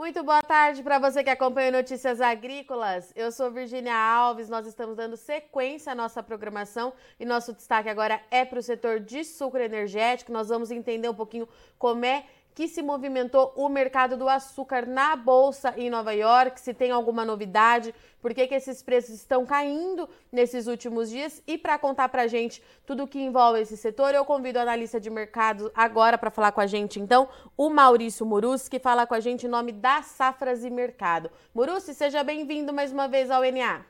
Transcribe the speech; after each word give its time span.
Muito 0.00 0.24
boa 0.24 0.42
tarde 0.42 0.82
para 0.82 0.98
você 0.98 1.22
que 1.22 1.28
acompanha 1.28 1.70
Notícias 1.70 2.22
Agrícolas. 2.22 3.12
Eu 3.14 3.30
sou 3.30 3.50
Virginia 3.50 3.94
Alves, 3.94 4.48
nós 4.48 4.66
estamos 4.66 4.96
dando 4.96 5.14
sequência 5.14 5.92
à 5.92 5.94
nossa 5.94 6.22
programação 6.22 6.94
e 7.20 7.26
nosso 7.26 7.52
destaque 7.52 7.86
agora 7.86 8.18
é 8.30 8.42
para 8.42 8.58
o 8.58 8.62
setor 8.62 8.98
de 8.98 9.22
sucro 9.22 9.60
energético. 9.60 10.32
Nós 10.32 10.48
vamos 10.48 10.70
entender 10.70 11.06
um 11.06 11.14
pouquinho 11.14 11.46
como 11.78 12.06
é 12.06 12.24
que 12.54 12.68
se 12.68 12.82
movimentou 12.82 13.52
o 13.56 13.68
mercado 13.68 14.16
do 14.16 14.28
açúcar 14.28 14.86
na 14.86 15.16
bolsa 15.16 15.74
em 15.76 15.88
Nova 15.88 16.12
York, 16.12 16.60
se 16.60 16.74
tem 16.74 16.90
alguma 16.90 17.24
novidade, 17.24 17.94
por 18.20 18.34
que, 18.34 18.46
que 18.46 18.54
esses 18.54 18.82
preços 18.82 19.14
estão 19.14 19.46
caindo 19.46 20.08
nesses 20.30 20.66
últimos 20.66 21.10
dias. 21.10 21.42
E 21.46 21.56
para 21.56 21.78
contar 21.78 22.08
para 22.08 22.22
a 22.22 22.26
gente 22.26 22.62
tudo 22.86 23.04
o 23.04 23.08
que 23.08 23.20
envolve 23.20 23.60
esse 23.60 23.76
setor, 23.76 24.14
eu 24.14 24.24
convido 24.24 24.58
o 24.58 24.62
analista 24.62 25.00
de 25.00 25.10
mercado 25.10 25.70
agora 25.74 26.18
para 26.18 26.30
falar 26.30 26.52
com 26.52 26.60
a 26.60 26.66
gente, 26.66 27.00
então, 27.00 27.28
o 27.56 27.70
Maurício 27.70 28.26
Murus, 28.26 28.68
que 28.68 28.78
fala 28.78 29.06
com 29.06 29.14
a 29.14 29.20
gente 29.20 29.46
em 29.46 29.48
nome 29.48 29.72
da 29.72 30.02
Safras 30.02 30.64
e 30.64 30.70
Mercado. 30.70 31.30
Murussi, 31.54 31.94
seja 31.94 32.22
bem-vindo 32.22 32.72
mais 32.72 32.92
uma 32.92 33.08
vez 33.08 33.30
ao 33.30 33.42
NA. 33.42 33.84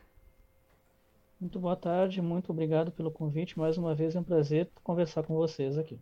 Muito 1.41 1.59
boa 1.59 1.75
tarde, 1.75 2.21
muito 2.21 2.53
obrigado 2.53 2.93
pelo 2.93 3.11
convite. 3.11 3.59
Mais 3.59 3.79
uma 3.79 3.95
vez 3.95 4.15
é 4.15 4.21
um 4.21 4.23
prazer 4.23 4.71
conversar 4.85 5.23
com 5.23 5.35
vocês 5.35 5.79
aqui. 5.79 5.99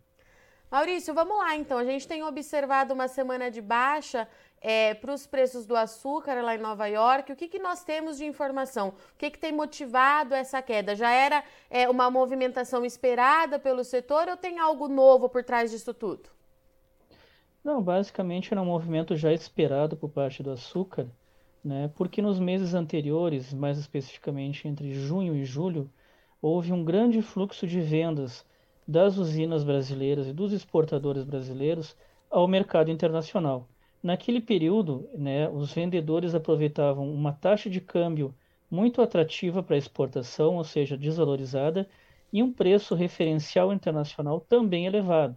Maurício, 0.71 1.15
vamos 1.15 1.35
lá 1.37 1.55
então. 1.55 1.77
A 1.79 1.83
gente 1.83 2.07
tem 2.07 2.23
observado 2.23 2.93
uma 2.93 3.07
semana 3.07 3.49
de 3.49 3.59
baixa 3.59 4.27
é, 4.61 4.93
para 4.93 5.13
os 5.13 5.25
preços 5.25 5.65
do 5.65 5.75
açúcar 5.75 6.43
lá 6.43 6.53
em 6.53 6.59
Nova 6.59 6.85
York. 6.85 7.31
O 7.31 7.35
que, 7.35 7.47
que 7.47 7.57
nós 7.57 7.83
temos 7.83 8.17
de 8.17 8.25
informação? 8.25 8.89
O 8.89 9.17
que, 9.17 9.31
que 9.31 9.39
tem 9.39 9.51
motivado 9.51 10.35
essa 10.35 10.61
queda? 10.61 10.95
Já 10.95 11.09
era 11.09 11.43
é, 11.71 11.89
uma 11.89 12.11
movimentação 12.11 12.85
esperada 12.85 13.57
pelo 13.57 13.83
setor 13.83 14.27
ou 14.27 14.37
tem 14.37 14.59
algo 14.59 14.87
novo 14.87 15.27
por 15.27 15.43
trás 15.43 15.71
disso 15.71 15.91
tudo? 15.91 16.29
Não, 17.63 17.81
basicamente 17.81 18.53
era 18.53 18.61
um 18.61 18.65
movimento 18.65 19.15
já 19.15 19.33
esperado 19.33 19.97
por 19.97 20.09
parte 20.09 20.43
do 20.43 20.51
açúcar, 20.51 21.07
né? 21.63 21.91
Porque 21.95 22.21
nos 22.21 22.39
meses 22.39 22.73
anteriores, 22.73 23.53
mais 23.53 23.77
especificamente 23.79 24.67
entre 24.67 24.93
junho 24.93 25.35
e 25.35 25.43
julho, 25.43 25.91
houve 26.41 26.71
um 26.71 26.85
grande 26.85 27.21
fluxo 27.21 27.67
de 27.67 27.81
vendas 27.81 28.45
das 28.89 29.19
usinas 29.19 29.63
brasileiras 29.63 30.27
e 30.27 30.33
dos 30.33 30.51
exportadores 30.51 31.23
brasileiros 31.23 31.95
ao 32.27 32.47
mercado 32.47 32.89
internacional. 32.89 33.69
Naquele 34.01 34.41
período, 34.41 35.07
né, 35.13 35.47
os 35.47 35.71
vendedores 35.71 36.33
aproveitavam 36.33 37.07
uma 37.07 37.31
taxa 37.31 37.69
de 37.69 37.79
câmbio 37.79 38.33
muito 38.69 38.99
atrativa 38.99 39.61
para 39.61 39.77
exportação, 39.77 40.55
ou 40.55 40.63
seja, 40.63 40.97
desvalorizada, 40.97 41.87
e 42.33 42.41
um 42.41 42.51
preço 42.51 42.95
referencial 42.95 43.71
internacional 43.71 44.39
também 44.39 44.87
elevado. 44.87 45.35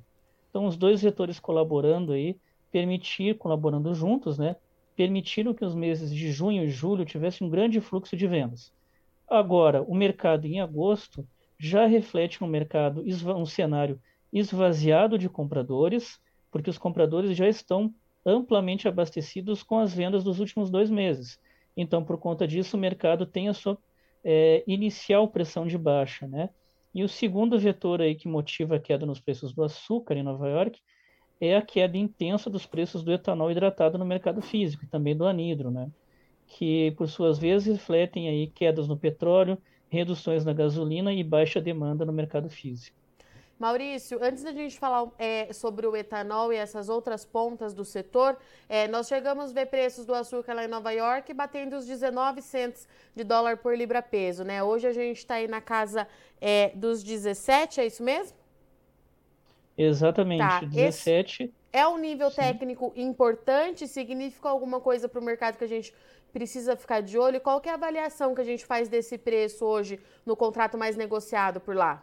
Então, 0.49 0.65
os 0.65 0.75
dois 0.75 1.03
vetores 1.03 1.39
colaborando 1.39 2.13
aí, 2.13 2.41
permitir, 2.71 3.37
colaborando 3.37 3.95
juntos, 3.95 4.39
né, 4.39 4.57
permitiram 4.97 5.53
que 5.53 5.65
os 5.65 5.75
meses 5.75 6.11
de 6.11 6.33
junho 6.33 6.65
e 6.65 6.71
julho 6.71 7.05
tivessem 7.05 7.47
um 7.47 7.51
grande 7.51 7.83
fluxo 7.83 8.17
de 8.17 8.27
vendas. 8.27 8.73
Agora, 9.29 9.83
o 9.83 9.95
mercado 9.95 10.47
em 10.47 10.59
agosto 10.59 11.29
já 11.63 11.87
reflete 11.87 12.43
um 12.43 12.47
mercado, 12.49 13.05
um 13.37 13.47
cenário 13.47 14.01
esvaziado 14.33 15.17
de 15.17 15.29
compradores, 15.29 16.19
porque 16.51 16.69
os 16.69 16.77
compradores 16.77 17.37
já 17.37 17.49
estão 17.49 17.95
amplamente 18.27 18.89
abastecidos 18.89 19.63
com 19.63 19.79
as 19.79 19.95
vendas 19.95 20.25
dos 20.25 20.41
últimos 20.41 20.71
dois 20.71 20.91
meses. 20.91 21.39
Então, 21.77 22.05
por 22.05 22.19
conta 22.19 22.49
disso, 22.49 22.77
o 22.77 22.81
mercado 22.81 23.25
tem 23.25 23.49
a 23.49 23.55
sua 23.55 23.79
é, 24.25 24.65
inicial 24.67 25.29
pressão 25.29 25.65
de 25.65 25.79
baixa, 25.79 26.27
né? 26.27 26.51
E 26.93 27.05
o 27.05 27.09
segundo 27.09 27.57
vetor 27.61 28.03
aí 28.03 28.17
que 28.17 28.27
motiva 28.27 28.75
a 28.75 28.81
queda 28.81 29.07
nos 29.07 29.21
preços 29.21 29.53
do 29.53 29.63
açúcar 29.63 30.17
em 30.17 30.23
Nova 30.25 30.49
York 30.49 30.81
é 31.41 31.57
a 31.57 31.63
queda 31.63 31.97
intensa 31.97 32.51
dos 32.51 32.67
preços 32.67 33.05
do 33.05 33.13
etanol 33.13 33.53
hidratado 33.53 33.97
no 33.97 34.05
mercado 34.05 34.43
físico 34.43 34.85
e 34.85 34.89
também 34.89 35.17
do 35.17 35.27
anidro, 35.27 35.71
né? 35.71 35.89
Que 36.49 36.91
por 36.93 37.09
suas 37.09 37.39
vezes 37.39 37.69
refletem 37.69 38.29
aí 38.29 38.49
quedas 38.49 38.89
no 38.89 38.97
petróleo, 38.97 39.57
reduções 39.93 40.43
na 40.43 40.55
gasolina 40.55 41.13
e 41.13 41.23
baixa 41.23 41.61
demanda 41.61 42.03
no 42.07 42.13
mercado 42.15 42.49
físico. 42.49 42.97
Maurício, 43.59 44.19
antes 44.23 44.43
da 44.43 44.51
gente 44.51 44.79
falar 44.79 45.07
é, 45.19 45.53
sobre 45.53 45.87
o 45.87 45.95
etanol 45.95 46.51
e 46.51 46.57
essas 46.57 46.89
outras 46.89 47.27
pontas 47.27 47.75
do 47.75 47.85
setor, 47.85 48.39
é, 48.69 48.89
nós 48.89 49.07
chegamos 49.07 49.51
a 49.51 49.53
ver 49.53 49.67
preços 49.67 50.07
do 50.07 50.15
açúcar 50.15 50.55
lá 50.55 50.65
em 50.65 50.69
Nova 50.69 50.91
York 50.93 51.33
batendo 51.35 51.77
os 51.77 51.87
19 51.87 52.41
centos 52.41 52.89
de 53.15 53.23
dólar 53.23 53.59
por 53.59 53.77
libra-peso, 53.77 54.43
né? 54.43 54.63
Hoje 54.63 54.89
a 54.89 54.93
gente 54.93 55.19
está 55.19 55.35
aí 55.35 55.47
na 55.47 55.61
casa 55.61 56.09
é, 56.41 56.73
dos 56.75 57.05
17, 57.05 57.83
é 57.83 57.87
isso 57.87 58.03
mesmo? 58.03 58.37
Exatamente, 59.77 60.41
tá. 60.41 60.61
17. 60.65 61.45
Esse 61.45 61.55
é 61.71 61.87
um 61.87 61.99
nível 61.99 62.31
Sim. 62.31 62.37
técnico 62.37 62.93
importante? 62.97 63.87
Significa 63.87 64.49
alguma 64.49 64.81
coisa 64.81 65.09
para 65.09 65.21
o 65.21 65.25
mercado 65.25 65.57
que 65.57 65.65
a 65.65 65.69
gente 65.69 65.95
precisa 66.33 66.77
ficar 66.77 67.01
de 67.01 67.19
olho? 67.19 67.41
Qual 67.41 67.61
que 67.61 67.69
é 67.69 67.73
a 67.73 67.75
avaliação 67.75 68.35
que 68.35 68.41
a 68.41 68.45
gente 68.45 68.65
faz 68.65 68.89
desse 68.89 69.19
preço 69.19 69.65
hoje 69.65 70.01
no 70.25 70.35
contrato 70.35 70.79
mais 70.79 70.97
negociado 70.97 71.61
por 71.61 71.77
lá? 71.77 72.03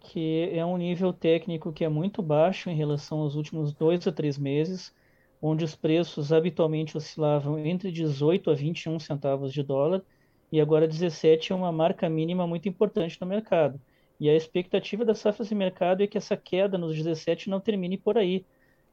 Que 0.00 0.50
é 0.52 0.64
um 0.64 0.76
nível 0.76 1.12
técnico 1.12 1.72
que 1.72 1.84
é 1.84 1.88
muito 1.88 2.22
baixo 2.22 2.70
em 2.70 2.74
relação 2.74 3.20
aos 3.20 3.36
últimos 3.36 3.72
dois 3.72 4.06
a 4.06 4.12
três 4.12 4.38
meses, 4.38 4.94
onde 5.40 5.64
os 5.64 5.76
preços 5.76 6.32
habitualmente 6.32 6.96
oscilavam 6.96 7.58
entre 7.58 7.92
18 7.92 8.50
a 8.50 8.54
21 8.54 8.98
centavos 8.98 9.52
de 9.52 9.62
dólar, 9.62 10.02
e 10.50 10.60
agora 10.60 10.88
17 10.88 11.52
é 11.52 11.54
uma 11.54 11.72
marca 11.72 12.08
mínima 12.08 12.46
muito 12.46 12.68
importante 12.68 13.20
no 13.20 13.26
mercado. 13.26 13.80
E 14.18 14.28
a 14.30 14.34
expectativa 14.34 15.04
da 15.04 15.14
safra 15.14 15.44
de 15.44 15.54
mercado 15.54 16.02
é 16.02 16.06
que 16.06 16.16
essa 16.16 16.36
queda 16.36 16.78
nos 16.78 16.96
17 16.96 17.50
não 17.50 17.60
termine 17.60 17.98
por 17.98 18.16
aí, 18.16 18.46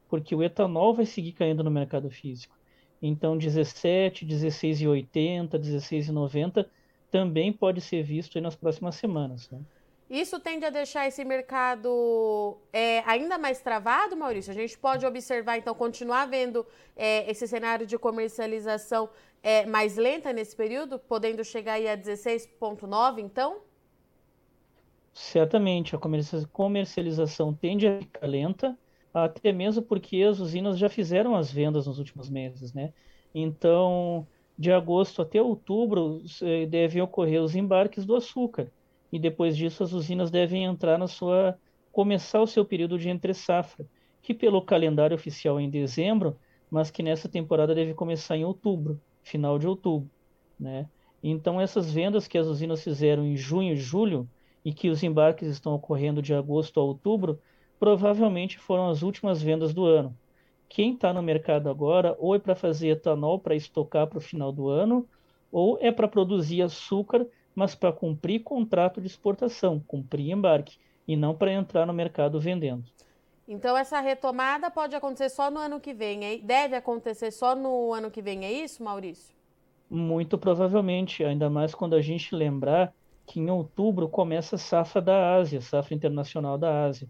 porque 0.08 0.34
o 0.34 0.42
etanol 0.42 0.92
vai 0.92 1.06
seguir 1.06 1.32
caindo 1.32 1.64
no 1.64 1.70
mercado 1.70 2.10
físico. 2.10 2.54
Então, 3.02 3.36
17, 3.36 4.24
16,80, 4.24 5.58
16,90 5.58 6.64
também 7.10 7.52
pode 7.52 7.80
ser 7.80 8.02
visto 8.02 8.40
nas 8.40 8.54
próximas 8.54 8.94
semanas. 8.94 9.50
Né? 9.50 9.58
Isso 10.08 10.38
tende 10.38 10.64
a 10.64 10.70
deixar 10.70 11.08
esse 11.08 11.24
mercado 11.24 12.56
é, 12.72 13.00
ainda 13.06 13.38
mais 13.38 13.60
travado, 13.60 14.16
Maurício? 14.16 14.52
A 14.52 14.54
gente 14.54 14.78
pode 14.78 15.04
observar, 15.04 15.58
então, 15.58 15.74
continuar 15.74 16.26
vendo 16.26 16.66
é, 16.94 17.30
esse 17.30 17.48
cenário 17.48 17.86
de 17.86 17.98
comercialização 17.98 19.10
é, 19.42 19.66
mais 19.66 19.96
lenta 19.96 20.32
nesse 20.32 20.54
período, 20.54 20.98
podendo 20.98 21.42
chegar 21.44 21.74
aí 21.74 21.88
a 21.88 21.96
16,9, 21.96 23.20
então? 23.20 23.62
Certamente, 25.12 25.96
a 25.96 25.98
comercialização 26.52 27.52
tende 27.52 27.86
a 27.86 27.98
ficar 27.98 28.26
lenta, 28.26 28.78
até 29.12 29.52
mesmo 29.52 29.82
porque 29.82 30.22
as 30.22 30.38
usinas 30.40 30.78
já 30.78 30.88
fizeram 30.88 31.34
as 31.34 31.50
vendas 31.50 31.86
nos 31.86 31.98
últimos 31.98 32.30
meses, 32.30 32.72
né? 32.72 32.92
Então, 33.34 34.26
de 34.58 34.70
agosto 34.72 35.22
até 35.22 35.40
outubro 35.40 36.22
eh, 36.42 36.66
devem 36.66 37.02
ocorrer 37.02 37.42
os 37.42 37.54
embarques 37.54 38.04
do 38.04 38.14
açúcar 38.16 38.70
e 39.12 39.18
depois 39.18 39.56
disso 39.56 39.82
as 39.82 39.92
usinas 39.92 40.30
devem 40.30 40.64
entrar 40.64 40.98
na 40.98 41.06
sua 41.06 41.58
começar 41.90 42.40
o 42.40 42.46
seu 42.46 42.64
período 42.64 42.98
de 42.98 43.10
entre 43.10 43.34
safra, 43.34 43.86
que 44.22 44.32
pelo 44.32 44.64
calendário 44.64 45.14
oficial 45.14 45.60
é 45.60 45.62
em 45.62 45.68
dezembro, 45.70 46.38
mas 46.70 46.90
que 46.90 47.02
nessa 47.02 47.28
temporada 47.28 47.74
deve 47.74 47.92
começar 47.92 48.36
em 48.36 48.44
outubro, 48.44 48.98
final 49.22 49.58
de 49.58 49.66
outubro, 49.66 50.10
né? 50.58 50.88
Então 51.22 51.60
essas 51.60 51.92
vendas 51.92 52.26
que 52.26 52.38
as 52.38 52.46
usinas 52.46 52.82
fizeram 52.82 53.24
em 53.26 53.36
junho 53.36 53.74
e 53.74 53.76
julho 53.76 54.28
e 54.64 54.72
que 54.72 54.88
os 54.88 55.02
embarques 55.02 55.48
estão 55.48 55.74
ocorrendo 55.74 56.22
de 56.22 56.34
agosto 56.34 56.80
a 56.80 56.82
outubro 56.82 57.38
provavelmente 57.82 58.60
foram 58.60 58.90
as 58.90 59.02
últimas 59.02 59.42
vendas 59.42 59.74
do 59.74 59.84
ano. 59.84 60.16
Quem 60.68 60.94
está 60.94 61.12
no 61.12 61.20
mercado 61.20 61.68
agora 61.68 62.14
ou 62.20 62.32
é 62.32 62.38
para 62.38 62.54
fazer 62.54 62.90
etanol 62.90 63.40
para 63.40 63.56
estocar 63.56 64.06
para 64.06 64.18
o 64.18 64.20
final 64.20 64.52
do 64.52 64.68
ano, 64.68 65.04
ou 65.50 65.76
é 65.80 65.90
para 65.90 66.06
produzir 66.06 66.62
açúcar, 66.62 67.26
mas 67.56 67.74
para 67.74 67.92
cumprir 67.92 68.44
contrato 68.44 69.00
de 69.00 69.08
exportação, 69.08 69.82
cumprir 69.84 70.30
embarque, 70.30 70.78
e 71.08 71.16
não 71.16 71.34
para 71.34 71.52
entrar 71.52 71.84
no 71.84 71.92
mercado 71.92 72.38
vendendo. 72.38 72.84
Então 73.48 73.76
essa 73.76 73.98
retomada 73.98 74.70
pode 74.70 74.94
acontecer 74.94 75.30
só 75.30 75.50
no 75.50 75.58
ano 75.58 75.80
que 75.80 75.92
vem, 75.92 76.40
deve 76.40 76.76
acontecer 76.76 77.32
só 77.32 77.56
no 77.56 77.92
ano 77.92 78.12
que 78.12 78.22
vem, 78.22 78.44
é 78.44 78.52
isso, 78.52 78.80
Maurício? 78.80 79.34
Muito 79.90 80.38
provavelmente, 80.38 81.24
ainda 81.24 81.50
mais 81.50 81.74
quando 81.74 81.96
a 81.96 82.00
gente 82.00 82.32
lembrar 82.32 82.94
que 83.26 83.40
em 83.40 83.50
outubro 83.50 84.08
começa 84.08 84.54
a 84.54 84.58
safra 84.58 85.02
da 85.02 85.34
Ásia, 85.34 85.60
safra 85.60 85.94
internacional 85.94 86.56
da 86.56 86.84
Ásia 86.84 87.08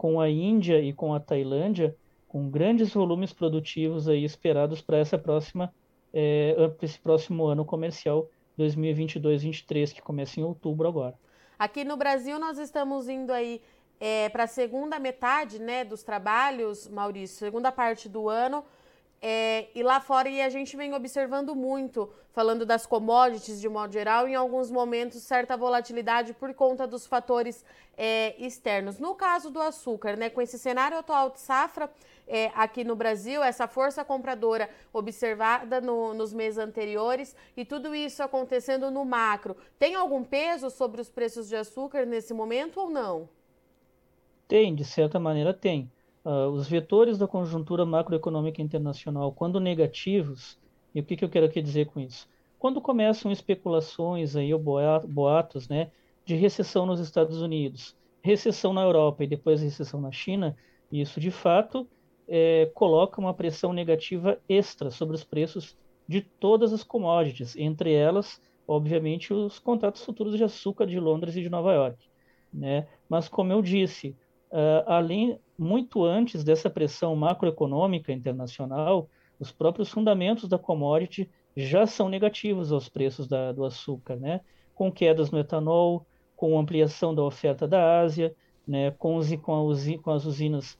com 0.00 0.18
a 0.18 0.30
Índia 0.30 0.80
e 0.80 0.94
com 0.94 1.12
a 1.12 1.20
Tailândia, 1.20 1.94
com 2.26 2.48
grandes 2.48 2.94
volumes 2.94 3.34
produtivos 3.34 4.08
aí 4.08 4.24
esperados 4.24 4.80
para 4.80 4.96
essa 4.96 5.18
próxima, 5.18 5.70
é, 6.10 6.56
esse 6.80 6.98
próximo 6.98 7.44
ano 7.44 7.66
comercial 7.66 8.26
2022-23, 8.58 9.92
que 9.92 10.00
começa 10.00 10.40
em 10.40 10.42
outubro 10.42 10.88
agora. 10.88 11.14
Aqui 11.58 11.84
no 11.84 11.98
Brasil 11.98 12.38
nós 12.38 12.56
estamos 12.56 13.10
indo 13.10 13.30
aí 13.30 13.60
é, 14.00 14.30
para 14.30 14.44
a 14.44 14.46
segunda 14.46 14.98
metade 14.98 15.58
né, 15.58 15.84
dos 15.84 16.02
trabalhos, 16.02 16.88
Maurício, 16.88 17.36
segunda 17.36 17.70
parte 17.70 18.08
do 18.08 18.26
ano. 18.26 18.64
É, 19.22 19.68
e 19.74 19.82
lá 19.82 20.00
fora, 20.00 20.30
e 20.30 20.40
a 20.40 20.48
gente 20.48 20.74
vem 20.76 20.94
observando 20.94 21.54
muito, 21.54 22.10
falando 22.32 22.64
das 22.64 22.86
commodities 22.86 23.60
de 23.60 23.68
modo 23.68 23.92
geral, 23.92 24.26
em 24.26 24.34
alguns 24.34 24.70
momentos, 24.70 25.20
certa 25.22 25.58
volatilidade 25.58 26.32
por 26.32 26.54
conta 26.54 26.86
dos 26.86 27.06
fatores 27.06 27.62
é, 27.98 28.34
externos. 28.38 28.98
No 28.98 29.14
caso 29.14 29.50
do 29.50 29.60
açúcar, 29.60 30.16
né, 30.16 30.30
com 30.30 30.40
esse 30.40 30.58
cenário 30.58 30.96
atual 30.96 31.28
de 31.28 31.38
safra 31.38 31.90
é, 32.26 32.50
aqui 32.54 32.82
no 32.82 32.96
Brasil, 32.96 33.42
essa 33.42 33.68
força 33.68 34.02
compradora 34.02 34.70
observada 34.90 35.82
no, 35.82 36.14
nos 36.14 36.32
meses 36.32 36.58
anteriores 36.58 37.36
e 37.54 37.62
tudo 37.62 37.94
isso 37.94 38.22
acontecendo 38.22 38.90
no 38.90 39.04
macro, 39.04 39.54
tem 39.78 39.94
algum 39.94 40.24
peso 40.24 40.70
sobre 40.70 40.98
os 40.98 41.10
preços 41.10 41.46
de 41.46 41.56
açúcar 41.56 42.06
nesse 42.06 42.32
momento 42.32 42.80
ou 42.80 42.88
não? 42.88 43.28
Tem, 44.48 44.74
de 44.74 44.84
certa 44.84 45.20
maneira 45.20 45.52
tem. 45.52 45.90
Uh, 46.30 46.48
os 46.50 46.68
vetores 46.68 47.18
da 47.18 47.26
conjuntura 47.26 47.84
macroeconômica 47.84 48.62
internacional, 48.62 49.32
quando 49.32 49.58
negativos, 49.58 50.56
e 50.94 51.00
o 51.00 51.04
que, 51.04 51.16
que 51.16 51.24
eu 51.24 51.28
quero 51.28 51.46
aqui 51.46 51.60
dizer 51.60 51.86
com 51.86 51.98
isso? 51.98 52.28
Quando 52.56 52.80
começam 52.80 53.32
especulações 53.32 54.36
aí, 54.36 54.54
ou 54.54 54.60
boatos, 54.60 55.68
né, 55.68 55.90
de 56.24 56.36
recessão 56.36 56.86
nos 56.86 57.00
Estados 57.00 57.42
Unidos, 57.42 57.96
recessão 58.22 58.72
na 58.72 58.82
Europa 58.82 59.24
e 59.24 59.26
depois 59.26 59.60
recessão 59.60 60.00
na 60.00 60.12
China, 60.12 60.56
isso 60.92 61.18
de 61.18 61.32
fato 61.32 61.84
é, 62.28 62.70
coloca 62.74 63.20
uma 63.20 63.34
pressão 63.34 63.72
negativa 63.72 64.38
extra 64.48 64.88
sobre 64.88 65.16
os 65.16 65.24
preços 65.24 65.76
de 66.06 66.20
todas 66.20 66.72
as 66.72 66.84
commodities, 66.84 67.56
entre 67.56 67.92
elas, 67.92 68.40
obviamente, 68.68 69.34
os 69.34 69.58
contratos 69.58 70.04
futuros 70.04 70.36
de 70.36 70.44
açúcar 70.44 70.86
de 70.86 71.00
Londres 71.00 71.34
e 71.34 71.42
de 71.42 71.50
Nova 71.50 71.72
York. 71.72 71.98
Né? 72.54 72.86
Mas, 73.08 73.28
como 73.28 73.52
eu 73.52 73.60
disse, 73.60 74.14
uh, 74.50 74.84
além 74.86 75.38
muito 75.58 76.04
antes 76.04 76.42
dessa 76.42 76.70
pressão 76.70 77.14
macroeconômica 77.14 78.12
internacional, 78.12 79.08
os 79.38 79.52
próprios 79.52 79.90
fundamentos 79.90 80.48
da 80.48 80.58
commodity 80.58 81.30
já 81.56 81.86
são 81.86 82.08
negativos 82.08 82.72
aos 82.72 82.88
preços 82.88 83.26
da, 83.26 83.52
do 83.52 83.64
açúcar, 83.64 84.16
né? 84.16 84.40
com 84.74 84.90
quedas 84.90 85.30
no 85.30 85.38
etanol, 85.38 86.06
com 86.36 86.58
ampliação 86.58 87.14
da 87.14 87.22
oferta 87.22 87.66
da 87.66 88.00
Ásia, 88.00 88.34
né? 88.66 88.90
com, 88.92 89.16
os, 89.16 89.34
com, 89.36 89.70
a, 89.70 89.98
com 90.02 90.10
as 90.10 90.24
usinas 90.24 90.78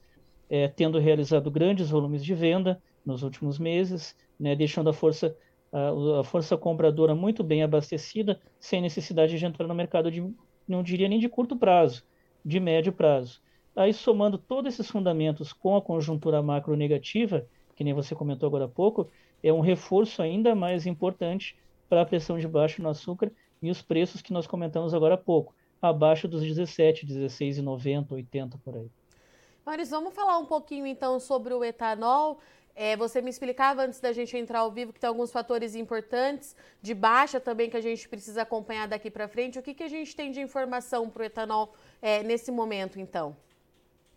é, 0.49 0.67
tendo 0.67 0.99
realizado 0.99 1.51
grandes 1.51 1.89
volumes 1.89 2.23
de 2.23 2.33
venda 2.33 2.81
nos 3.05 3.23
últimos 3.23 3.59
meses, 3.59 4.15
né? 4.39 4.55
deixando 4.55 4.89
a 4.89 4.93
força, 4.93 5.35
a, 5.71 6.19
a 6.19 6.23
força 6.23 6.57
compradora 6.57 7.13
muito 7.13 7.43
bem 7.43 7.63
abastecida, 7.63 8.39
sem 8.59 8.81
necessidade 8.81 9.37
de 9.37 9.45
entrar 9.45 9.67
no 9.67 9.75
mercado 9.75 10.09
de, 10.09 10.23
não 10.67 10.81
diria 10.81 11.07
nem 11.07 11.19
de 11.19 11.29
curto 11.29 11.55
prazo, 11.55 12.03
de 12.43 12.59
médio 12.59 12.93
prazo. 12.93 13.41
Aí, 13.75 13.93
somando 13.93 14.37
todos 14.37 14.73
esses 14.73 14.89
fundamentos 14.89 15.53
com 15.53 15.75
a 15.75 15.81
conjuntura 15.81 16.41
macro 16.41 16.75
negativa, 16.75 17.47
que 17.75 17.83
nem 17.83 17.93
você 17.93 18.13
comentou 18.13 18.47
agora 18.47 18.65
há 18.65 18.67
pouco, 18.67 19.09
é 19.41 19.51
um 19.51 19.61
reforço 19.61 20.21
ainda 20.21 20.53
mais 20.53 20.85
importante 20.85 21.57
para 21.89 22.01
a 22.01 22.05
pressão 22.05 22.37
de 22.37 22.47
baixo 22.47 22.81
no 22.81 22.89
açúcar 22.89 23.31
e 23.61 23.69
os 23.69 23.81
preços 23.81 24.21
que 24.21 24.33
nós 24.33 24.45
comentamos 24.45 24.93
agora 24.93 25.15
há 25.15 25.17
pouco, 25.17 25.55
abaixo 25.81 26.27
dos 26.27 26.41
17, 26.41 27.05
16,90, 27.05 28.11
80 28.11 28.57
por 28.57 28.75
aí. 28.75 28.89
Maurício, 29.65 29.91
vamos 29.91 30.13
falar 30.13 30.37
um 30.37 30.45
pouquinho 30.45 30.85
então 30.85 31.19
sobre 31.19 31.53
o 31.53 31.63
etanol. 31.63 32.39
É, 32.75 32.95
você 32.95 33.21
me 33.21 33.29
explicava 33.29 33.83
antes 33.83 33.99
da 33.99 34.11
gente 34.13 34.35
entrar 34.35 34.59
ao 34.59 34.71
vivo 34.71 34.93
que 34.93 34.99
tem 34.99 35.07
alguns 35.07 35.31
fatores 35.31 35.75
importantes 35.75 36.55
de 36.81 36.93
baixa 36.93 37.39
também 37.39 37.69
que 37.69 37.77
a 37.77 37.81
gente 37.81 38.07
precisa 38.07 38.41
acompanhar 38.43 38.87
daqui 38.87 39.11
para 39.11 39.27
frente. 39.27 39.59
O 39.59 39.61
que, 39.61 39.73
que 39.73 39.83
a 39.83 39.89
gente 39.89 40.15
tem 40.15 40.31
de 40.31 40.41
informação 40.41 41.09
para 41.09 41.21
o 41.21 41.25
etanol 41.25 41.73
é, 42.01 42.23
nesse 42.23 42.51
momento, 42.51 42.99
então? 42.99 43.35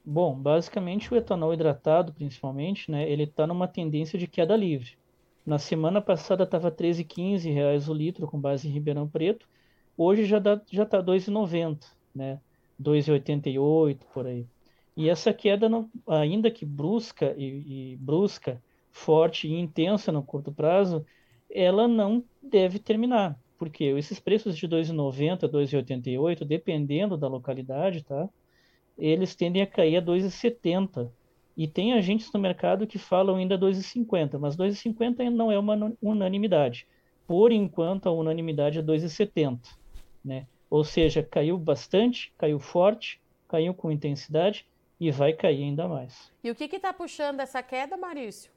Bom, 0.05 0.39
basicamente 0.39 1.13
o 1.13 1.17
etanol 1.17 1.55
hidratado, 1.55 2.13
principalmente, 2.13 2.91
né, 2.91 3.09
ele 3.11 3.23
está 3.23 3.47
numa 3.47 3.67
tendência 3.67 4.19
de 4.19 4.27
queda 4.27 4.55
livre. 4.55 4.99
Na 5.47 5.59
semana 5.59 6.01
passada 6.01 6.45
estava 6.45 6.71
13,15 6.71 7.53
reais 7.53 7.89
o 7.89 7.95
litro 7.95 8.27
com 8.27 8.39
base 8.41 8.69
em 8.69 8.71
Ribeirão 8.71 9.09
Preto. 9.09 9.49
Hoje 9.97 10.25
já 10.25 10.39
está 10.39 10.61
já 10.71 10.87
tá 10.87 10.99
R$ 10.99 11.05
2,90, 11.05 11.85
né? 12.15 12.41
2,88 12.81 13.99
por 14.13 14.27
aí. 14.27 14.47
E 14.97 15.09
essa 15.09 15.33
queda, 15.33 15.69
não, 15.69 15.91
ainda 16.07 16.51
que 16.51 16.65
brusca 16.65 17.35
e, 17.37 17.93
e 17.93 17.97
brusca, 17.97 18.63
forte 18.91 19.49
e 19.49 19.59
intensa 19.59 20.13
no 20.13 20.23
curto 20.23 20.53
prazo, 20.53 21.05
ela 21.51 21.89
não 21.89 22.25
deve 22.43 22.79
terminar, 22.79 23.39
porque 23.59 23.85
esses 23.85 24.21
preços 24.21 24.57
de 24.57 24.69
2,90, 24.69 25.49
2,88, 25.49 26.45
dependendo 26.45 27.17
da 27.17 27.29
localidade, 27.29 28.03
tá? 28.05 28.29
Eles 28.99 29.35
tendem 29.35 29.63
a 29.63 29.67
cair 29.67 29.97
a 29.97 30.03
2,70. 30.03 31.11
E 31.57 31.69
tem 31.69 31.93
agentes 31.93 32.33
no 32.33 32.41
mercado 32.41 32.87
que 32.87 32.99
falam 32.99 33.37
ainda 33.37 33.57
2,50, 33.57 34.39
mas 34.39 34.57
2,50 34.57 35.31
não 35.31 35.53
é 35.53 35.59
uma 35.59 35.93
unanimidade. 36.03 36.87
Por 37.27 37.53
enquanto, 37.53 38.09
a 38.09 38.13
unanimidade 38.13 38.79
é 38.79 38.83
2,70. 38.83 39.61
Né? 40.25 40.47
Ou 40.69 40.83
seja, 40.83 41.23
caiu 41.23 41.57
bastante, 41.57 42.33
caiu 42.37 42.59
forte, 42.59 43.21
caiu 43.49 43.73
com 43.73 43.93
intensidade 43.93 44.67
e 44.99 45.11
vai 45.11 45.33
cair 45.33 45.63
ainda 45.63 45.87
mais. 45.87 46.33
E 46.43 46.51
o 46.51 46.55
que 46.55 46.65
está 46.65 46.93
puxando 46.93 47.41
essa 47.41 47.63
queda, 47.63 47.97
Maurício? 47.97 48.51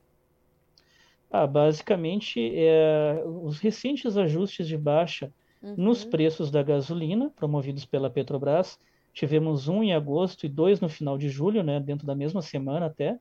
Ah, 1.29 1.45
basicamente, 1.45 2.39
é, 2.55 3.21
os 3.25 3.59
recentes 3.59 4.17
ajustes 4.17 4.67
de 4.67 4.77
baixa 4.77 5.31
uhum. 5.61 5.75
nos 5.77 6.05
preços 6.05 6.49
da 6.49 6.63
gasolina, 6.63 7.29
promovidos 7.35 7.85
pela 7.85 8.09
Petrobras, 8.09 8.79
Tivemos 9.17 9.67
um 9.67 9.81
em 9.81 9.95
agosto 9.95 10.45
e 10.45 10.47
dois 10.47 10.79
no 10.79 10.87
final 10.87 11.17
de 11.17 11.27
julho, 11.27 11.63
né, 11.63 11.79
dentro 11.79 12.05
da 12.05 12.13
mesma 12.13 12.39
semana 12.39 12.85
até. 12.85 13.17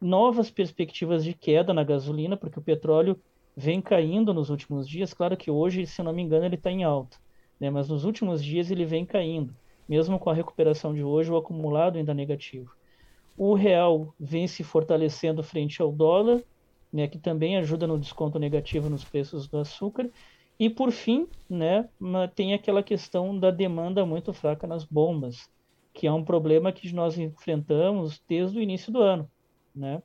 Novas 0.00 0.52
perspectivas 0.52 1.24
de 1.24 1.34
queda 1.34 1.74
na 1.74 1.82
gasolina, 1.82 2.36
porque 2.36 2.60
o 2.60 2.62
petróleo 2.62 3.20
vem 3.56 3.80
caindo 3.80 4.32
nos 4.32 4.50
últimos 4.50 4.88
dias. 4.88 5.12
Claro 5.12 5.36
que 5.36 5.50
hoje, 5.50 5.84
se 5.84 6.00
não 6.00 6.12
me 6.12 6.22
engano, 6.22 6.44
ele 6.44 6.54
está 6.54 6.70
em 6.70 6.84
alta, 6.84 7.16
né, 7.58 7.68
mas 7.70 7.88
nos 7.88 8.04
últimos 8.04 8.40
dias 8.40 8.70
ele 8.70 8.84
vem 8.84 9.04
caindo. 9.04 9.52
Mesmo 9.88 10.16
com 10.16 10.30
a 10.30 10.32
recuperação 10.32 10.94
de 10.94 11.02
hoje, 11.02 11.28
o 11.28 11.36
acumulado 11.36 11.98
ainda 11.98 12.14
negativo. 12.14 12.70
O 13.36 13.52
real 13.54 14.14
vem 14.20 14.46
se 14.46 14.62
fortalecendo 14.62 15.42
frente 15.42 15.82
ao 15.82 15.90
dólar, 15.90 16.40
né, 16.92 17.08
que 17.08 17.18
também 17.18 17.56
ajuda 17.56 17.84
no 17.84 17.98
desconto 17.98 18.38
negativo 18.38 18.88
nos 18.88 19.02
preços 19.02 19.48
do 19.48 19.58
açúcar. 19.58 20.08
E 20.58 20.70
por 20.70 20.90
fim, 20.90 21.28
né, 21.48 21.88
tem 22.34 22.54
aquela 22.54 22.82
questão 22.82 23.38
da 23.38 23.50
demanda 23.50 24.06
muito 24.06 24.32
fraca 24.32 24.66
nas 24.66 24.84
bombas, 24.84 25.50
que 25.92 26.06
é 26.06 26.12
um 26.12 26.24
problema 26.24 26.72
que 26.72 26.92
nós 26.94 27.18
enfrentamos 27.18 28.22
desde 28.28 28.58
o 28.58 28.62
início 28.62 28.92
do 28.92 29.00
ano, 29.00 29.30
né? 29.74 30.02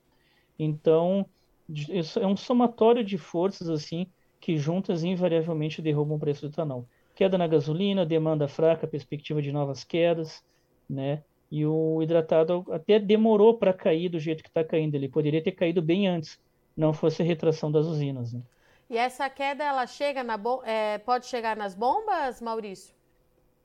Então, 0.59 1.25
isso 1.69 2.19
é 2.19 2.27
um 2.27 2.35
somatório 2.35 3.03
de 3.03 3.17
forças 3.17 3.69
assim 3.69 4.07
que 4.39 4.57
juntas 4.57 5.03
invariavelmente 5.03 5.81
derrubam 5.81 6.17
o 6.17 6.19
preço 6.19 6.41
do 6.41 6.51
etanol. 6.51 6.85
Queda 7.15 7.37
na 7.37 7.47
gasolina, 7.47 8.05
demanda 8.05 8.47
fraca, 8.47 8.87
perspectiva 8.87 9.41
de 9.41 9.51
novas 9.51 9.83
quedas, 9.83 10.43
né? 10.89 11.23
E 11.49 11.65
o 11.65 12.01
hidratado 12.01 12.65
até 12.71 12.97
demorou 12.97 13.57
para 13.57 13.73
cair 13.73 14.09
do 14.09 14.19
jeito 14.19 14.41
que 14.41 14.49
está 14.49 14.63
caindo. 14.63 14.95
Ele 14.95 15.09
poderia 15.09 15.43
ter 15.43 15.51
caído 15.51 15.81
bem 15.81 16.07
antes, 16.07 16.39
não 16.75 16.93
fosse 16.93 17.21
a 17.21 17.25
retração 17.25 17.71
das 17.71 17.85
usinas. 17.85 18.33
Né? 18.33 18.41
E 18.91 18.97
essa 18.97 19.29
queda, 19.29 19.63
ela 19.63 19.87
chega 19.87 20.21
na 20.21 20.37
é, 20.65 20.97
pode 20.97 21.25
chegar 21.25 21.55
nas 21.55 21.73
bombas, 21.73 22.41
Maurício? 22.41 22.93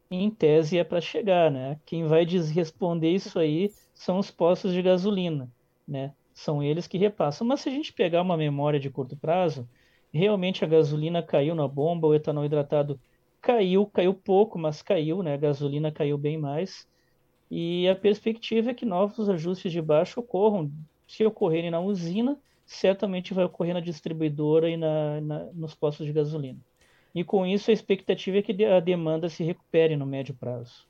Em 0.08 0.30
tese 0.30 0.78
é 0.78 0.84
para 0.84 1.00
chegar, 1.00 1.50
né? 1.50 1.80
Quem 1.84 2.04
vai 2.04 2.24
responder 2.24 3.10
isso 3.10 3.36
aí 3.36 3.72
são 3.92 4.20
os 4.20 4.30
postos 4.30 4.72
de 4.72 4.80
gasolina, 4.80 5.50
né? 5.86 6.14
São 6.32 6.62
eles 6.62 6.86
que 6.86 6.96
repassam. 6.96 7.44
Mas 7.44 7.60
se 7.60 7.68
a 7.68 7.72
gente 7.72 7.92
pegar 7.92 8.22
uma 8.22 8.36
memória 8.36 8.78
de 8.78 8.88
curto 8.88 9.16
prazo, 9.16 9.68
realmente 10.12 10.64
a 10.64 10.68
gasolina 10.68 11.20
caiu 11.20 11.56
na 11.56 11.66
bomba, 11.66 12.06
o 12.06 12.14
etanol 12.14 12.44
hidratado 12.44 12.96
caiu, 13.42 13.84
caiu 13.84 14.14
pouco, 14.14 14.56
mas 14.56 14.80
caiu, 14.80 15.24
né? 15.24 15.34
A 15.34 15.38
gasolina 15.38 15.90
caiu 15.90 16.16
bem 16.16 16.38
mais. 16.38 16.86
E 17.50 17.88
a 17.88 17.96
perspectiva 17.96 18.70
é 18.70 18.74
que 18.74 18.86
novos 18.86 19.28
ajustes 19.28 19.72
de 19.72 19.82
baixo 19.82 20.20
ocorram. 20.20 20.70
Se 21.04 21.26
ocorrerem 21.26 21.72
na 21.72 21.80
usina, 21.80 22.38
certamente 22.66 23.32
vai 23.32 23.44
ocorrer 23.44 23.72
na 23.72 23.80
distribuidora 23.80 24.68
e 24.68 24.76
na, 24.76 25.20
na, 25.20 25.38
nos 25.54 25.74
postos 25.74 26.04
de 26.04 26.12
gasolina. 26.12 26.58
E 27.14 27.24
com 27.24 27.46
isso, 27.46 27.70
a 27.70 27.72
expectativa 27.72 28.38
é 28.38 28.42
que 28.42 28.64
a 28.64 28.80
demanda 28.80 29.28
se 29.28 29.42
recupere 29.42 29.96
no 29.96 30.04
médio 30.04 30.34
prazo. 30.34 30.86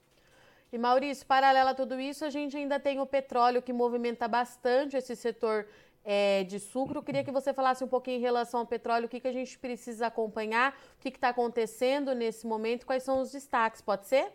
E 0.73 0.79
Maurício, 0.79 1.25
paralelo 1.25 1.69
a 1.69 1.75
tudo 1.75 2.01
isso, 2.01 2.25
a 2.25 2.31
gente 2.31 2.57
ainda 2.57 2.81
tem 2.81 2.99
o 2.99 3.07
petróleo 3.07 3.63
que 3.63 3.73
movimenta 3.73 4.27
bastante 4.27 4.97
esse 4.97 5.15
setor 5.15 5.69
é, 6.05 6.43
de 6.45 6.59
sucro. 6.59 6.99
Eu 6.99 7.03
queria 7.03 7.23
que 7.23 7.31
você 7.31 7.53
falasse 7.53 7.85
um 7.85 7.89
pouquinho 7.89 8.17
em 8.17 8.21
relação 8.21 8.61
ao 8.61 8.67
petróleo, 8.67 9.07
o 9.07 9.09
que, 9.09 9.21
que 9.21 9.29
a 9.29 9.33
gente 9.33 9.57
precisa 9.59 10.09
acompanhar, 10.09 10.77
o 10.99 11.01
que 11.01 11.11
está 11.11 11.29
acontecendo 11.29 12.15
nesse 12.15 12.47
momento, 12.47 12.87
quais 12.87 13.05
são 13.05 13.21
os 13.21 13.31
destaques, 13.31 13.81
pode 13.81 14.07
ser? 14.07 14.33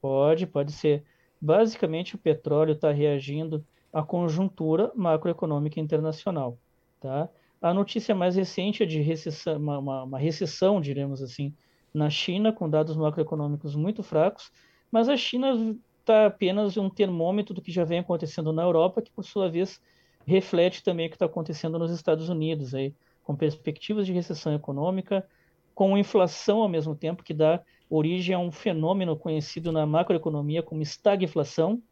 Pode, 0.00 0.46
pode 0.46 0.72
ser. 0.72 1.04
Basicamente, 1.40 2.14
o 2.14 2.18
petróleo 2.18 2.72
está 2.72 2.90
reagindo 2.90 3.62
a 3.92 4.02
conjuntura 4.02 4.92
macroeconômica 4.94 5.80
internacional. 5.80 6.58
Tá? 7.00 7.28
A 7.60 7.72
notícia 7.72 8.14
mais 8.14 8.36
recente 8.36 8.82
é 8.82 8.86
de 8.86 9.00
recessão, 9.00 9.56
uma, 9.56 9.78
uma, 9.78 10.02
uma 10.04 10.18
recessão, 10.18 10.80
diremos 10.80 11.22
assim, 11.22 11.54
na 11.92 12.10
China, 12.10 12.52
com 12.52 12.68
dados 12.68 12.96
macroeconômicos 12.96 13.74
muito 13.74 14.02
fracos, 14.02 14.52
mas 14.90 15.08
a 15.08 15.16
China 15.16 15.74
está 16.00 16.26
apenas 16.26 16.76
um 16.76 16.88
termômetro 16.88 17.54
do 17.54 17.62
que 17.62 17.72
já 17.72 17.84
vem 17.84 17.98
acontecendo 17.98 18.52
na 18.52 18.62
Europa, 18.62 19.02
que 19.02 19.10
por 19.10 19.24
sua 19.24 19.48
vez 19.48 19.80
reflete 20.26 20.82
também 20.82 21.06
o 21.06 21.08
que 21.08 21.16
está 21.16 21.26
acontecendo 21.26 21.78
nos 21.78 21.90
Estados 21.90 22.28
Unidos, 22.28 22.74
aí, 22.74 22.94
com 23.24 23.34
perspectivas 23.34 24.06
de 24.06 24.12
recessão 24.12 24.54
econômica, 24.54 25.26
com 25.74 25.96
inflação 25.98 26.58
ao 26.62 26.68
mesmo 26.68 26.94
tempo, 26.94 27.22
que 27.22 27.34
dá 27.34 27.60
origem 27.88 28.34
a 28.34 28.38
um 28.38 28.52
fenômeno 28.52 29.16
conhecido 29.16 29.72
na 29.72 29.86
macroeconomia 29.86 30.62
como 30.62 30.82
estagflação, 30.82 31.82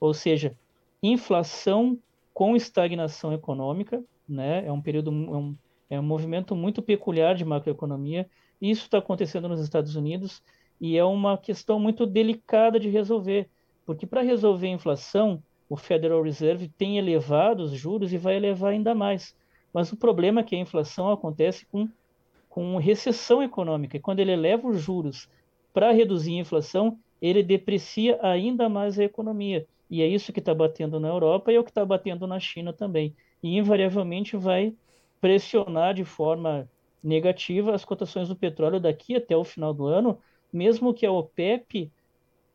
ou 0.00 0.14
seja, 0.14 0.56
inflação 1.02 1.98
com 2.32 2.56
estagnação 2.56 3.32
econômica, 3.32 4.02
né? 4.28 4.66
É 4.66 4.72
um 4.72 4.80
período, 4.80 5.10
é 5.10 5.36
um, 5.36 5.56
é 5.90 6.00
um 6.00 6.02
movimento 6.02 6.54
muito 6.54 6.80
peculiar 6.82 7.34
de 7.34 7.44
macroeconomia. 7.44 8.28
Isso 8.60 8.84
está 8.84 8.98
acontecendo 8.98 9.48
nos 9.48 9.60
Estados 9.60 9.96
Unidos 9.96 10.42
e 10.80 10.96
é 10.96 11.04
uma 11.04 11.36
questão 11.36 11.78
muito 11.78 12.06
delicada 12.06 12.80
de 12.80 12.88
resolver, 12.88 13.48
porque 13.84 14.06
para 14.06 14.22
resolver 14.22 14.68
a 14.68 14.70
inflação, 14.70 15.42
o 15.68 15.76
Federal 15.76 16.22
Reserve 16.22 16.68
tem 16.68 16.96
elevado 16.96 17.62
os 17.62 17.72
juros 17.72 18.12
e 18.12 18.18
vai 18.18 18.36
elevar 18.36 18.72
ainda 18.72 18.94
mais. 18.94 19.36
Mas 19.72 19.92
o 19.92 19.96
problema 19.96 20.40
é 20.40 20.44
que 20.44 20.56
a 20.56 20.58
inflação 20.58 21.10
acontece 21.10 21.66
com, 21.66 21.88
com 22.48 22.76
recessão 22.76 23.42
econômica, 23.42 23.96
e 23.96 24.00
quando 24.00 24.20
ele 24.20 24.32
eleva 24.32 24.66
os 24.66 24.80
juros 24.80 25.28
para 25.72 25.92
reduzir 25.92 26.32
a 26.32 26.40
inflação, 26.40 26.98
ele 27.20 27.42
deprecia 27.42 28.18
ainda 28.22 28.68
mais 28.68 28.98
a 28.98 29.04
economia. 29.04 29.66
E 29.90 30.02
é 30.02 30.06
isso 30.06 30.32
que 30.32 30.38
está 30.38 30.54
batendo 30.54 31.00
na 31.00 31.08
Europa 31.08 31.50
e 31.50 31.56
é 31.56 31.60
o 31.60 31.64
que 31.64 31.70
está 31.70 31.84
batendo 31.84 32.26
na 32.26 32.38
China 32.38 32.72
também. 32.72 33.14
E 33.42 33.56
invariavelmente 33.56 34.36
vai 34.36 34.72
pressionar 35.20 35.94
de 35.94 36.04
forma 36.04 36.70
negativa 37.02 37.74
as 37.74 37.84
cotações 37.84 38.28
do 38.28 38.36
petróleo 38.36 38.78
daqui 38.78 39.16
até 39.16 39.36
o 39.36 39.44
final 39.44 39.74
do 39.74 39.86
ano, 39.86 40.18
mesmo 40.52 40.94
que 40.94 41.04
a 41.04 41.12
OPEP 41.12 41.90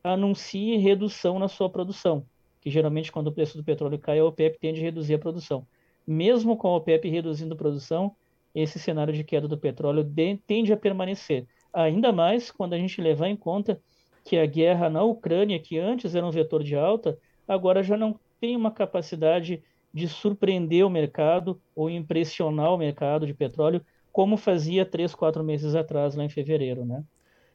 anuncie 0.03 0.77
redução 0.77 1.39
na 1.39 1.47
sua 1.47 1.69
produção, 1.69 2.25
que 2.61 2.69
geralmente 2.69 3.11
quando 3.11 3.27
o 3.27 3.31
preço 3.31 3.57
do 3.57 3.63
petróleo 3.63 3.99
cai, 3.99 4.19
a 4.19 4.25
OPEP 4.25 4.59
tende 4.59 4.79
a 4.79 4.83
reduzir 4.83 5.15
a 5.15 5.19
produção. 5.19 5.67
Mesmo 6.07 6.55
com 6.55 6.67
a 6.67 6.75
OPEP 6.75 7.09
reduzindo 7.09 7.53
a 7.53 7.57
produção, 7.57 8.15
esse 8.53 8.79
cenário 8.79 9.13
de 9.13 9.23
queda 9.23 9.47
do 9.47 9.57
petróleo 9.57 10.09
tende 10.47 10.71
a 10.71 10.77
permanecer. 10.77 11.47
Ainda 11.73 12.11
mais 12.11 12.51
quando 12.51 12.73
a 12.73 12.77
gente 12.77 13.01
levar 13.01 13.27
em 13.27 13.35
conta 13.35 13.81
que 14.25 14.37
a 14.37 14.45
guerra 14.47 14.89
na 14.89 15.03
Ucrânia, 15.03 15.59
que 15.59 15.77
antes 15.77 16.15
era 16.15 16.25
um 16.25 16.31
vetor 16.31 16.63
de 16.63 16.75
alta, 16.75 17.17
agora 17.47 17.83
já 17.83 17.95
não 17.95 18.19
tem 18.41 18.55
uma 18.57 18.71
capacidade 18.71 19.63
de 19.93 20.07
surpreender 20.09 20.83
o 20.83 20.89
mercado 20.89 21.61
ou 21.75 21.91
impressionar 21.91 22.73
o 22.73 22.77
mercado 22.77 23.27
de 23.27 23.35
petróleo, 23.35 23.85
como 24.11 24.35
fazia 24.35 24.83
três, 24.83 25.13
quatro 25.13 25.43
meses 25.43 25.75
atrás, 25.75 26.15
lá 26.15 26.23
em 26.23 26.29
fevereiro, 26.29 26.83
né? 26.83 27.03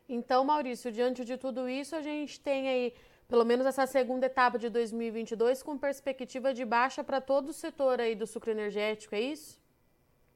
Então, 0.09 0.45
Maurício, 0.45 0.93
diante 0.93 1.25
de 1.25 1.37
tudo 1.37 1.69
isso, 1.69 1.97
a 1.97 2.03
gente 2.03 2.41
tem 2.41 2.69
aí 2.69 2.95
pelo 3.27 3.45
menos 3.45 3.67
essa 3.67 3.87
segunda 3.87 4.27
etapa 4.27 4.59
de 4.59 4.69
2022 4.69 5.63
com 5.63 5.77
perspectiva 5.77 6.55
de 6.55 6.65
baixa 6.65 7.03
para 7.03 7.21
todo 7.21 7.49
o 7.49 7.53
setor 7.53 8.01
aí 8.01 8.15
do 8.15 8.27
sucro 8.27 8.53
energético, 8.53 9.15
é 9.15 9.21
isso? 9.21 9.61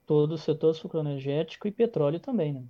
Todo 0.05 0.33
o 0.33 0.39
setor 0.39 0.75
sucro 0.75 1.01
energético 1.01 1.69
e 1.69 1.73
petróleo 1.73 2.19
também, 2.19 2.53
né? 2.53 2.65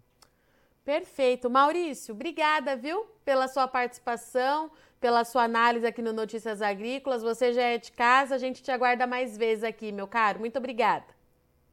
Perfeito. 0.84 1.48
Maurício, 1.48 2.14
obrigada, 2.14 2.76
viu, 2.76 3.06
pela 3.24 3.48
sua 3.48 3.66
participação, 3.66 4.70
pela 5.00 5.24
sua 5.24 5.44
análise 5.44 5.86
aqui 5.86 6.02
no 6.02 6.12
Notícias 6.12 6.60
Agrícolas. 6.60 7.22
Você 7.22 7.52
já 7.52 7.62
é 7.62 7.78
de 7.78 7.90
casa, 7.90 8.34
a 8.34 8.38
gente 8.38 8.62
te 8.62 8.70
aguarda 8.70 9.06
mais 9.06 9.36
vezes 9.36 9.64
aqui, 9.64 9.90
meu 9.90 10.06
caro. 10.06 10.40
Muito 10.40 10.58
obrigada. 10.58 11.06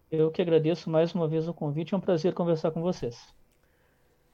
Eu 0.10 0.32
que 0.32 0.41
agradeço 0.41 0.89
mais 0.89 1.13
uma 1.13 1.27
vez 1.27 1.48
o 1.48 1.53
convite, 1.53 1.94
é 1.94 1.98
um 1.98 2.01
prazer 2.01 2.34
conversar 2.34 2.72
com 2.72 2.82
vocês. 2.82 3.34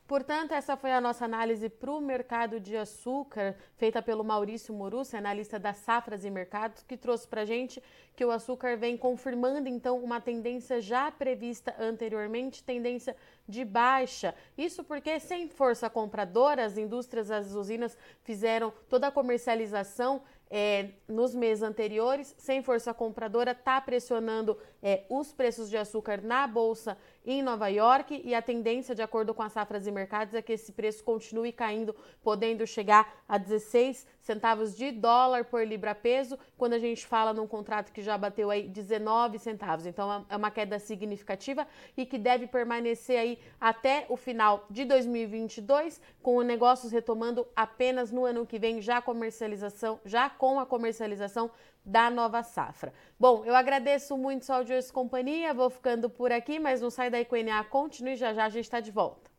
Portanto, 0.08 0.54
essa 0.54 0.78
foi 0.78 0.94
a 0.94 1.02
nossa 1.02 1.26
análise 1.26 1.68
para 1.68 1.92
o 1.92 2.00
mercado 2.00 2.62
de 2.62 2.78
açúcar, 2.78 3.58
feita 3.76 4.02
pelo 4.02 4.24
Maurício 4.24 4.74
Morussi, 4.74 5.18
analista 5.18 5.60
das 5.60 5.76
safras 5.78 6.24
e 6.24 6.30
mercados, 6.30 6.82
que 6.82 6.96
trouxe 6.96 7.28
para 7.28 7.42
a 7.42 7.46
gente 7.46 7.84
que 8.16 8.24
o 8.24 8.32
açúcar 8.32 8.78
vem 8.78 8.96
confirmando 8.96 9.68
então 9.68 10.02
uma 10.02 10.22
tendência 10.22 10.80
já 10.80 11.12
prevista 11.12 11.76
anteriormente, 11.78 12.64
tendência 12.64 13.18
de 13.46 13.66
baixa. 13.66 14.34
Isso 14.58 14.82
porque, 14.82 15.20
sem 15.20 15.50
força 15.50 15.90
compradora, 15.90 16.64
as 16.64 16.78
indústrias, 16.78 17.30
as 17.30 17.52
usinas 17.52 17.98
fizeram 18.24 18.72
toda 18.88 19.08
a 19.08 19.12
comercialização 19.12 20.22
é, 20.50 20.92
nos 21.08 21.36
meses 21.36 21.62
anteriores, 21.62 22.34
sem 22.38 22.62
força 22.62 22.94
compradora, 22.94 23.52
está 23.52 23.80
pressionando 23.82 24.58
é, 24.82 25.04
os 25.10 25.34
preços 25.34 25.70
de 25.70 25.78
açúcar 25.78 26.22
na 26.22 26.48
bolsa 26.48 26.98
em 27.28 27.44
Nova 27.44 27.68
York 27.68 28.22
e 28.24 28.34
a 28.34 28.42
tendência, 28.42 28.96
de 28.96 29.02
acordo 29.02 29.34
com 29.34 29.44
as 29.44 29.52
safras 29.52 29.86
e 29.86 29.92
mercados, 29.92 30.34
é 30.34 30.42
que 30.42 30.54
esse 30.54 30.72
preço 30.72 31.04
continue 31.04 31.52
caindo, 31.52 31.94
podendo 32.24 32.66
chegar 32.66 33.22
a 33.28 33.38
16 33.38 34.08
centavos 34.22 34.78
de 34.78 34.92
dólar 34.94 35.44
por 35.44 35.68
libra 35.68 35.94
peso, 35.94 36.40
quando 36.58 36.74
a 36.74 36.80
gente 36.80 37.06
fala 37.06 37.34
num 37.34 37.46
contrato 37.46 37.92
que 37.92 38.02
já 38.02 38.18
bateu 38.18 38.50
aí 38.50 38.70
19 38.70 39.40
centavos. 39.40 39.86
Então 39.86 40.26
é 40.30 40.38
uma 40.38 40.50
queda 40.50 40.80
significativa 40.80 41.68
e 41.98 42.06
que 42.06 42.18
deve 42.18 42.48
permanecer 42.48 43.20
aí 43.20 43.40
até 43.60 44.06
o 44.08 44.16
final 44.16 44.66
de 44.70 44.86
2022, 44.86 46.02
com 46.22 46.42
negócios 46.42 46.94
retomando 46.94 47.46
apenas 47.54 48.10
no 48.10 48.24
ano 48.24 48.46
que 48.46 48.58
vem, 48.58 48.82
já 48.82 49.02
comercialização, 49.02 50.00
já 50.06 50.30
com 50.30 50.62
a 50.62 50.66
comercialização 50.66 51.52
da 51.88 52.12
nova 52.12 52.44
safra. 52.44 52.94
Bom, 53.18 53.46
eu 53.46 53.56
agradeço 53.56 54.18
muito 54.18 54.46
sua 54.46 54.58
audiência 54.58 54.90
e 54.90 54.94
companhia, 54.94 55.54
vou 55.54 55.70
ficando 55.70 56.10
por 56.10 56.32
aqui, 56.34 56.60
mas 56.60 56.82
não 56.82 56.90
sai 56.90 57.10
daí 57.10 57.24
com 57.24 57.36
o 57.36 57.42
NA, 57.42 57.64
continue, 57.64 58.18
já 58.18 58.34
já 58.34 58.46
a 58.46 58.50
gente 58.50 58.66
está 58.66 58.82
de 58.82 58.92
volta. 58.92 59.32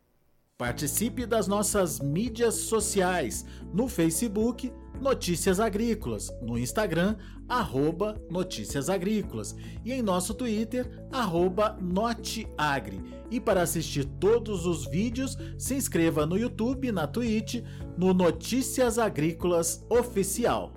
Participe 0.56 1.24
das 1.24 1.46
nossas 1.46 2.00
mídias 2.00 2.54
sociais, 2.54 3.44
no 3.72 3.86
Facebook 3.86 4.72
Notícias 5.00 5.60
Agrícolas, 5.60 6.32
no 6.42 6.58
Instagram, 6.58 7.16
arroba 7.48 8.20
Notícias 8.28 8.90
Agrícolas 8.90 9.54
e 9.84 9.92
em 9.92 10.02
nosso 10.02 10.34
Twitter, 10.34 10.90
arroba 11.12 11.78
Noteagri. 11.80 13.00
E 13.30 13.38
para 13.38 13.62
assistir 13.62 14.04
todos 14.04 14.66
os 14.66 14.84
vídeos, 14.86 15.36
se 15.56 15.74
inscreva 15.74 16.26
no 16.26 16.36
YouTube, 16.36 16.90
na 16.90 17.06
Twitch, 17.06 17.62
no 17.96 18.12
Notícias 18.12 18.98
Agrícolas 18.98 19.86
Oficial. 19.88 20.72